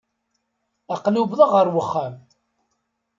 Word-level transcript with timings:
Aql-i 0.95 1.19
uwḍeɣ 1.23 1.49
ɣer 1.53 1.67
uxxam. 1.81 2.13